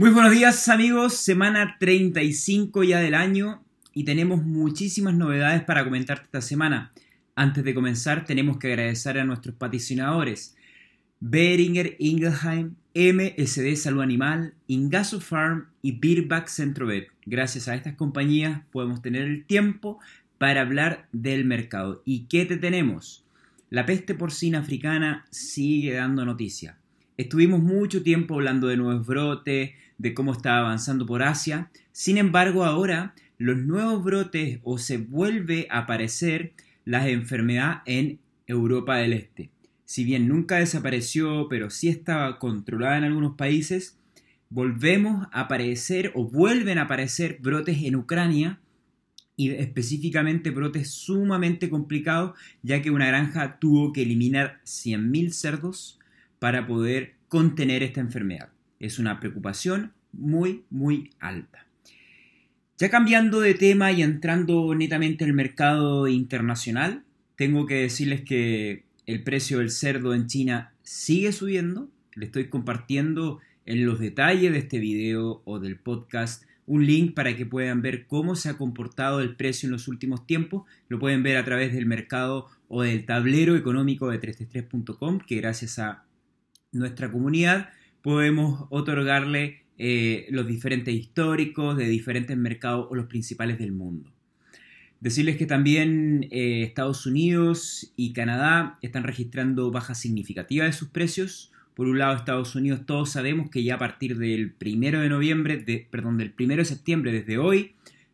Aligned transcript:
Muy 0.00 0.12
buenos 0.12 0.32
días 0.32 0.66
amigos, 0.70 1.18
semana 1.18 1.76
35 1.78 2.84
ya 2.84 3.00
del 3.00 3.12
año 3.12 3.62
y 3.92 4.04
tenemos 4.04 4.42
muchísimas 4.42 5.12
novedades 5.12 5.62
para 5.62 5.84
comentarte 5.84 6.24
esta 6.24 6.40
semana. 6.40 6.90
Antes 7.34 7.64
de 7.64 7.74
comenzar 7.74 8.24
tenemos 8.24 8.56
que 8.56 8.68
agradecer 8.68 9.18
a 9.18 9.26
nuestros 9.26 9.56
patrocinadores 9.56 10.56
Beringer 11.20 11.96
Ingelheim, 11.98 12.76
MSD 12.94 13.76
Salud 13.76 14.00
Animal, 14.00 14.54
Ingaso 14.68 15.20
Farm 15.20 15.66
y 15.82 15.92
Beerback 15.92 16.48
Centrovet. 16.48 17.08
Gracias 17.26 17.68
a 17.68 17.74
estas 17.74 17.94
compañías 17.94 18.62
podemos 18.72 19.02
tener 19.02 19.24
el 19.24 19.44
tiempo 19.44 19.98
para 20.38 20.62
hablar 20.62 21.08
del 21.12 21.44
mercado. 21.44 22.00
¿Y 22.06 22.20
qué 22.20 22.46
te 22.46 22.56
tenemos? 22.56 23.22
La 23.68 23.84
peste 23.84 24.14
porcina 24.14 24.60
africana 24.60 25.26
sigue 25.28 25.92
dando 25.92 26.24
noticia. 26.24 26.78
Estuvimos 27.20 27.60
mucho 27.60 28.02
tiempo 28.02 28.36
hablando 28.36 28.68
de 28.68 28.78
nuevos 28.78 29.06
brotes, 29.06 29.72
de 29.98 30.14
cómo 30.14 30.32
estaba 30.32 30.60
avanzando 30.60 31.04
por 31.04 31.22
Asia. 31.22 31.70
Sin 31.92 32.16
embargo, 32.16 32.64
ahora 32.64 33.14
los 33.36 33.58
nuevos 33.58 34.02
brotes 34.02 34.58
o 34.62 34.78
se 34.78 34.96
vuelve 34.96 35.66
a 35.68 35.80
aparecer 35.80 36.54
la 36.86 37.10
enfermedad 37.10 37.82
en 37.84 38.20
Europa 38.46 38.96
del 38.96 39.12
Este. 39.12 39.50
Si 39.84 40.02
bien 40.02 40.28
nunca 40.28 40.60
desapareció, 40.60 41.46
pero 41.50 41.68
sí 41.68 41.90
estaba 41.90 42.38
controlada 42.38 42.96
en 42.96 43.04
algunos 43.04 43.36
países, 43.36 43.98
volvemos 44.48 45.26
a 45.30 45.42
aparecer 45.42 46.12
o 46.14 46.24
vuelven 46.24 46.78
a 46.78 46.84
aparecer 46.84 47.36
brotes 47.42 47.82
en 47.82 47.96
Ucrania 47.96 48.60
y 49.36 49.50
específicamente 49.50 50.48
brotes 50.52 50.88
sumamente 50.90 51.68
complicados, 51.68 52.32
ya 52.62 52.80
que 52.80 52.90
una 52.90 53.08
granja 53.08 53.58
tuvo 53.58 53.92
que 53.92 54.04
eliminar 54.04 54.62
100.000 54.64 55.32
cerdos 55.32 55.99
para 56.40 56.66
poder 56.66 57.14
contener 57.28 57.84
esta 57.84 58.00
enfermedad. 58.00 58.48
Es 58.80 58.98
una 58.98 59.20
preocupación 59.20 59.92
muy, 60.12 60.64
muy 60.70 61.10
alta. 61.20 61.66
Ya 62.78 62.90
cambiando 62.90 63.40
de 63.40 63.54
tema 63.54 63.92
y 63.92 64.02
entrando 64.02 64.74
netamente 64.74 65.24
al 65.24 65.34
mercado 65.34 66.08
internacional, 66.08 67.04
tengo 67.36 67.66
que 67.66 67.82
decirles 67.82 68.22
que 68.22 68.84
el 69.06 69.22
precio 69.22 69.58
del 69.58 69.70
cerdo 69.70 70.14
en 70.14 70.26
China 70.26 70.72
sigue 70.82 71.30
subiendo. 71.32 71.88
Le 72.14 72.26
estoy 72.26 72.48
compartiendo 72.48 73.38
en 73.66 73.84
los 73.84 74.00
detalles 74.00 74.52
de 74.52 74.58
este 74.58 74.78
video 74.78 75.42
o 75.44 75.60
del 75.60 75.76
podcast 75.76 76.44
un 76.66 76.86
link 76.86 77.14
para 77.14 77.36
que 77.36 77.44
puedan 77.44 77.82
ver 77.82 78.06
cómo 78.06 78.34
se 78.34 78.48
ha 78.48 78.56
comportado 78.56 79.20
el 79.20 79.36
precio 79.36 79.66
en 79.66 79.72
los 79.72 79.88
últimos 79.88 80.26
tiempos. 80.26 80.62
Lo 80.88 80.98
pueden 80.98 81.22
ver 81.22 81.36
a 81.36 81.44
través 81.44 81.74
del 81.74 81.84
mercado 81.84 82.46
o 82.68 82.82
del 82.82 83.04
tablero 83.04 83.56
económico 83.56 84.08
de 84.08 84.20
333.com, 84.20 85.18
que 85.18 85.36
gracias 85.36 85.78
a 85.78 86.04
nuestra 86.72 87.10
comunidad 87.10 87.70
podemos 88.02 88.66
otorgarle 88.70 89.64
eh, 89.78 90.26
los 90.30 90.46
diferentes 90.46 90.94
históricos 90.94 91.76
de 91.76 91.88
diferentes 91.88 92.36
mercados 92.36 92.86
o 92.90 92.94
los 92.94 93.06
principales 93.06 93.58
del 93.58 93.72
mundo. 93.72 94.12
Decirles 95.00 95.38
que 95.38 95.46
también 95.46 96.28
eh, 96.30 96.62
Estados 96.62 97.06
Unidos 97.06 97.92
y 97.96 98.12
Canadá 98.12 98.78
están 98.82 99.04
registrando 99.04 99.70
bajas 99.70 99.98
significativas 99.98 100.66
de 100.66 100.72
sus 100.74 100.88
precios. 100.88 101.52
Por 101.74 101.88
un 101.88 101.98
lado, 101.98 102.14
Estados 102.14 102.54
Unidos 102.54 102.84
todos 102.84 103.10
sabemos 103.10 103.48
que 103.48 103.62
ya 103.62 103.76
a 103.76 103.78
partir 103.78 104.18
del 104.18 104.52
primero 104.52 105.00
de 105.00 105.08
noviembre, 105.08 105.64
perdón, 105.90 106.18
del 106.18 106.32
primero 106.32 106.60
de 106.60 106.66
septiembre, 106.66 107.12
desde 107.12 107.38
hoy, 107.38 107.72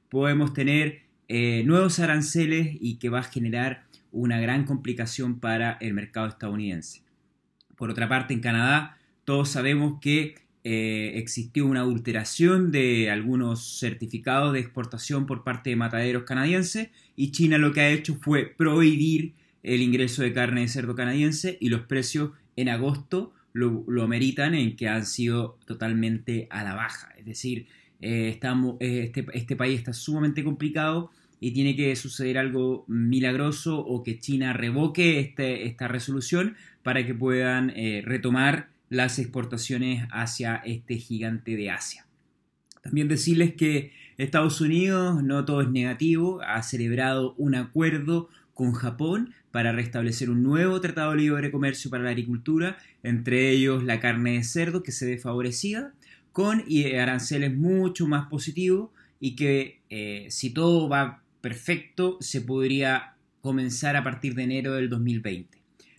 podemos 0.09 0.53
tener 0.53 1.01
eh, 1.27 1.65
nuevos 1.67 1.99
aranceles 1.99 2.77
y 2.81 2.99
que 2.99 3.09
va 3.09 3.19
a 3.19 3.25
generar 3.25 3.87
una 4.12 4.39
gran 4.39 4.65
complicación 4.65 5.41
para 5.41 5.73
el 5.81 5.93
mercado 5.95 6.29
estadounidense. 6.29 7.06
Por 7.77 7.91
otra 7.91 8.08
parte, 8.08 8.34
en 8.34 8.41
Canadá 8.41 8.98
todos 9.24 9.48
sabemos 9.50 9.98
que 10.00 10.36
eh, 10.64 11.12
existió 11.16 11.66
una 11.66 11.80
adulteración 11.80 12.72
de 12.72 13.10
algunos 13.10 13.78
certificados 13.78 14.52
de 14.52 14.60
exportación 14.60 15.26
por 15.26 15.44
parte 15.44 15.70
de 15.70 15.76
mataderos 15.76 16.25
canadienses 16.25 16.88
y 17.15 17.31
China 17.31 17.59
lo 17.59 17.72
que 17.72 17.81
ha 17.81 17.91
hecho 17.91 18.16
fue 18.20 18.47
prohibir 18.47 19.34
el 19.62 19.82
ingreso 19.82 20.22
de 20.22 20.32
carne 20.32 20.62
de 20.62 20.69
cerdo 20.69 20.94
canadiense 20.94 21.56
y 21.60 21.69
los 21.69 21.82
precios 21.82 22.31
en 22.56 22.69
agosto 22.69 23.32
lo, 23.53 23.84
lo 23.88 24.03
ameritan 24.03 24.54
en 24.54 24.76
que 24.76 24.88
han 24.88 25.06
sido 25.06 25.59
totalmente 25.66 26.47
a 26.50 26.62
la 26.62 26.75
baja. 26.75 27.12
Es 27.16 27.25
decir, 27.25 27.66
eh, 28.00 28.28
estamos, 28.28 28.76
eh, 28.81 29.04
este, 29.04 29.26
este 29.32 29.56
país 29.56 29.78
está 29.78 29.92
sumamente 29.92 30.44
complicado 30.44 31.10
y 31.41 31.52
tiene 31.52 31.76
que 31.76 31.94
suceder 31.97 32.38
algo 32.38 32.84
milagroso 32.88 33.78
o 33.78 34.02
que 34.02 34.19
China 34.19 34.52
revoque 34.52 35.20
este, 35.20 35.66
esta 35.66 35.88
resolución 35.88 36.56
para 36.82 37.04
que 37.04 37.14
puedan 37.14 37.70
eh, 37.70 38.02
retomar 38.04 38.69
las 38.88 39.19
exportaciones 39.19 40.06
hacia 40.10 40.56
este 40.56 40.97
gigante 40.97 41.56
de 41.56 41.70
Asia. 41.70 42.06
También 42.82 43.08
decirles 43.08 43.54
que 43.54 43.92
Estados 44.16 44.60
Unidos, 44.60 45.22
no 45.22 45.44
todo 45.44 45.60
es 45.60 45.70
negativo, 45.70 46.41
ha 46.42 46.62
celebrado 46.62 47.34
un 47.36 47.54
acuerdo 47.54 48.28
con 48.54 48.72
Japón 48.72 49.34
para 49.50 49.72
restablecer 49.72 50.30
un 50.30 50.42
nuevo 50.42 50.80
tratado 50.80 51.10
de 51.10 51.18
libre 51.18 51.50
comercio 51.50 51.91
para 51.91 52.04
la 52.04 52.10
agricultura, 52.10 52.78
entre 53.03 53.50
ellos 53.50 53.82
la 53.82 54.00
carne 54.00 54.32
de 54.32 54.44
cerdo 54.44 54.82
que 54.82 54.92
se 54.92 55.04
ve 55.04 55.18
favorecida, 55.18 55.92
con 56.32 56.64
aranceles 56.98 57.54
mucho 57.54 58.06
más 58.06 58.28
positivos 58.28 58.91
y 59.20 59.36
que 59.36 59.80
eh, 59.91 60.26
si 60.30 60.50
todo 60.50 60.88
va 60.88 61.22
perfecto, 61.47 62.19
se 62.21 62.41
podría 62.41 63.15
comenzar 63.41 63.95
a 63.95 64.03
partir 64.03 64.34
de 64.34 64.43
enero 64.43 64.75
del 64.75 64.89
2020. 64.89 65.57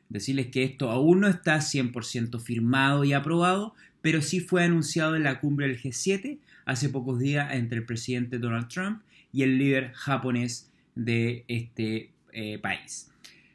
Decirles 0.09 0.47
que 0.47 0.65
esto 0.65 0.91
aún 0.91 1.21
no 1.21 1.29
está 1.29 1.59
100% 1.59 2.41
firmado 2.41 3.05
y 3.05 3.13
aprobado, 3.13 3.73
pero 4.01 4.21
sí 4.21 4.41
fue 4.41 4.65
anunciado 4.65 5.15
en 5.15 5.23
la 5.23 5.39
cumbre 5.39 5.69
del 5.69 5.81
G7 5.81 6.39
hace 6.65 6.89
pocos 6.89 7.17
días 7.19 7.53
entre 7.53 7.77
el 7.77 7.85
presidente 7.85 8.39
Donald 8.39 8.67
Trump 8.67 9.03
y 9.31 9.43
el 9.43 9.57
líder 9.57 9.93
japonés 9.93 10.69
de 10.95 11.45
este 11.47 12.11
eh, 12.33 12.59
país. 12.59 13.09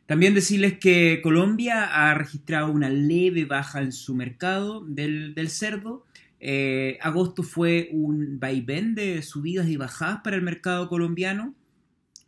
También 0.06 0.32
decirles 0.32 0.78
que 0.78 1.20
Colombia 1.22 1.84
ha 1.84 2.14
registrado 2.14 2.72
una 2.72 2.88
leve 2.88 3.44
baja 3.44 3.82
en 3.82 3.92
su 3.92 4.14
mercado 4.14 4.82
del, 4.82 5.34
cerdo. 5.50 6.06
Eh, 6.40 6.96
agosto 7.02 7.42
fue 7.42 7.90
un 7.92 8.40
vaivén 8.40 8.94
de 8.94 9.20
subidas 9.20 9.68
y 9.68 9.76
bajadas 9.76 10.22
para 10.24 10.36
el 10.36 10.42
mercado 10.42 10.88
colombiano. 10.88 11.54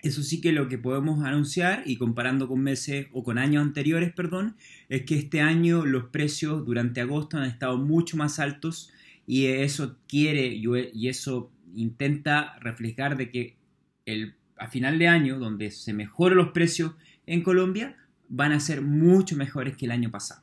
Eso 0.05 0.23
sí 0.23 0.43
que 0.43 0.53
lo 0.53 0.69
que 0.69 0.77
podemos 0.77 1.25
anunciar, 1.25 1.83
y 1.87 1.97
comparando 1.97 2.47
con 2.47 2.61
meses 2.61 3.07
o 3.13 3.25
con 3.25 3.39
años 3.39 3.63
anteriores, 3.63 4.13
perdón, 4.13 4.55
es 4.91 5.07
que 5.07 5.17
este 5.17 5.41
año 5.41 5.87
los 5.87 6.11
precios 6.11 6.67
durante 6.67 7.01
agosto 7.01 7.39
han 7.39 7.45
estado 7.45 7.79
mucho 7.79 8.19
más 8.19 8.39
altos 8.39 8.93
y 9.27 9.47
eso 9.47 9.97
quiere 10.07 10.49
y 10.49 11.09
eso 11.09 11.51
intenta 11.75 12.59
reflejar 12.59 13.17
de 13.17 13.31
que 13.31 13.57
el, 14.05 14.35
a 14.59 14.69
final 14.69 14.99
de 14.99 15.09
año, 15.09 15.39
donde 15.39 15.71
se 15.71 15.95
mejoran 15.95 16.37
los 16.37 16.51
precios 16.51 16.93
en 17.25 17.43
Colombia, 17.43 17.97
van 18.29 18.53
a 18.53 18.61
ser 18.61 18.83
mucho 18.83 19.37
mejores 19.37 19.75
que 19.75 19.87
el 19.87 19.91
año 19.91 20.11
pasado. 20.11 20.43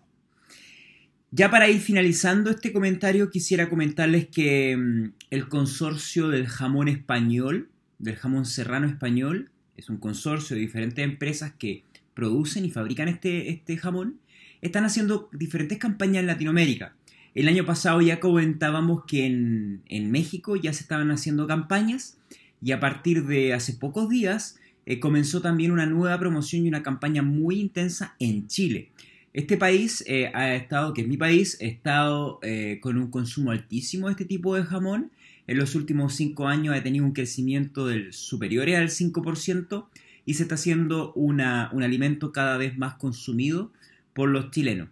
Ya 1.29 1.51
para 1.51 1.69
ir 1.69 1.79
finalizando 1.79 2.49
este 2.49 2.73
comentario, 2.73 3.29
quisiera 3.29 3.69
comentarles 3.69 4.27
que 4.27 4.75
mm, 4.75 5.13
el 5.29 5.47
consorcio 5.49 6.29
del 6.29 6.47
jamón 6.47 6.87
español, 6.87 7.69
del 8.01 8.15
jamón 8.15 8.45
serrano 8.45 8.87
español, 8.87 9.51
es 9.77 9.89
un 9.89 9.97
consorcio 9.97 10.55
de 10.55 10.61
diferentes 10.61 11.03
empresas 11.03 11.53
que 11.57 11.83
producen 12.13 12.65
y 12.65 12.71
fabrican 12.71 13.07
este, 13.07 13.49
este 13.49 13.77
jamón, 13.77 14.19
están 14.61 14.85
haciendo 14.85 15.29
diferentes 15.31 15.77
campañas 15.77 16.21
en 16.21 16.27
Latinoamérica. 16.27 16.95
El 17.33 17.47
año 17.47 17.65
pasado 17.65 18.01
ya 18.01 18.19
comentábamos 18.19 19.05
que 19.05 19.25
en, 19.25 20.11
México 20.11 20.55
ya 20.55 20.73
se 20.73 20.83
estaban 20.83 21.11
haciendo 21.11 21.47
campañas 21.47 22.17
y 22.61 22.73
a 22.73 22.79
partir 22.79 23.25
de 23.25 23.53
hace 23.53 23.73
pocos 23.73 24.09
días 24.09 24.59
eh, 24.85 24.99
comenzó 24.99 25.41
también 25.41 25.71
una 25.71 25.85
nueva 25.85 26.19
promoción 26.19 26.65
y 26.65 26.67
una 26.67 26.83
campaña 26.83 27.21
muy 27.21 27.59
intensa 27.59 28.15
en 28.19 28.47
Chile. 28.47 28.89
Este 29.33 29.55
país 29.55 30.03
eh, 30.07 30.29
ha 30.33 30.53
estado, 30.55 30.93
que 30.93 31.01
es 31.01 31.07
mi 31.07 31.15
país, 31.15 31.57
ha 31.61 31.65
estado 31.65 32.39
eh, 32.43 32.79
con 32.81 32.97
un 32.97 33.09
consumo 33.09 33.51
altísimo 33.51 34.07
de 34.07 34.11
este 34.11 34.25
tipo 34.25 34.55
de 34.55 34.63
jamón 34.63 35.11
en 35.51 35.57
los 35.57 35.75
últimos 35.75 36.15
cinco 36.15 36.47
años 36.47 36.73
ha 36.73 36.81
tenido 36.81 37.03
un 37.03 37.11
crecimiento 37.11 37.85
del 37.85 38.13
superior 38.13 38.69
al 38.69 38.87
5% 38.87 39.85
y 40.25 40.35
se 40.35 40.43
está 40.43 40.55
haciendo 40.55 41.11
un 41.11 41.41
alimento 41.41 42.31
cada 42.31 42.55
vez 42.55 42.77
más 42.77 42.93
consumido 42.93 43.69
por 44.13 44.29
los 44.29 44.49
chilenos. 44.51 44.87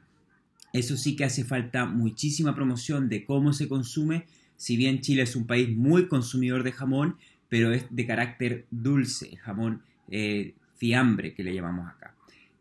Eso 0.73 0.97
sí 0.97 1.15
que 1.15 1.23
hace 1.23 1.45
falta 1.45 1.85
muchísima 1.85 2.55
promoción 2.55 3.07
de 3.07 3.23
cómo 3.23 3.53
se 3.53 3.69
consume, 3.69 4.25
si 4.57 4.75
bien 4.75 4.99
Chile 4.99 5.21
es 5.21 5.37
un 5.37 5.47
país 5.47 5.69
muy 5.69 6.09
consumidor 6.09 6.63
de 6.63 6.73
jamón, 6.73 7.15
pero 7.47 7.71
es 7.71 7.85
de 7.89 8.05
carácter 8.05 8.65
dulce, 8.69 9.37
jamón 9.37 9.81
eh, 10.09 10.55
fiambre 10.75 11.35
que 11.35 11.43
le 11.45 11.53
llamamos 11.53 11.87
acá. 11.87 12.13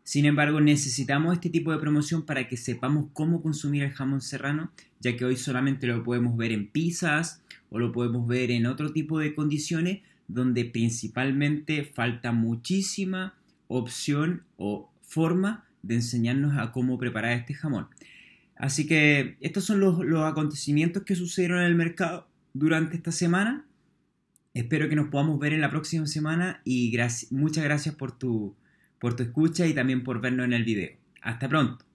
Sin 0.09 0.25
embargo, 0.25 0.59
necesitamos 0.59 1.35
este 1.35 1.51
tipo 1.51 1.71
de 1.71 1.77
promoción 1.77 2.25
para 2.25 2.47
que 2.47 2.57
sepamos 2.57 3.11
cómo 3.13 3.43
consumir 3.43 3.83
el 3.83 3.91
jamón 3.91 4.21
serrano, 4.21 4.71
ya 4.99 5.15
que 5.15 5.23
hoy 5.23 5.35
solamente 5.35 5.85
lo 5.85 6.03
podemos 6.03 6.35
ver 6.35 6.51
en 6.51 6.65
pizzas 6.65 7.43
o 7.69 7.77
lo 7.77 7.91
podemos 7.91 8.27
ver 8.27 8.49
en 8.49 8.65
otro 8.65 8.91
tipo 8.91 9.19
de 9.19 9.35
condiciones 9.35 9.99
donde 10.27 10.65
principalmente 10.65 11.83
falta 11.83 12.31
muchísima 12.31 13.35
opción 13.67 14.45
o 14.57 14.91
forma 15.03 15.65
de 15.83 15.93
enseñarnos 15.93 16.57
a 16.57 16.71
cómo 16.71 16.97
preparar 16.97 17.33
este 17.33 17.53
jamón. 17.53 17.85
Así 18.55 18.87
que 18.87 19.37
estos 19.41 19.63
son 19.65 19.79
los, 19.79 20.01
acontecimientos 20.25 21.03
que 21.03 21.13
sucedieron 21.13 21.59
en 21.59 21.65
el 21.65 21.75
mercado 21.75 22.27
durante 22.55 22.97
esta 22.97 23.11
semana. 23.11 23.67
Espero 24.55 24.89
que 24.89 24.95
nos 24.95 25.09
podamos 25.09 25.37
ver 25.37 25.53
en 25.53 25.61
la 25.61 25.69
próxima 25.69 26.07
semana 26.07 26.61
y 26.65 26.97
muchas 27.29 27.63
gracias 27.63 27.93
por 27.93 28.17
tu, 28.17 28.55
por 28.99 29.15
tu 29.15 29.23
escucha 29.23 29.65
y 29.65 29.73
también 29.73 30.03
por 30.03 30.21
vernos 30.21 30.45
en 30.45 30.53
el 30.53 30.63
video. 30.63 30.91
Hasta 31.21 31.47
pronto. 31.47 31.85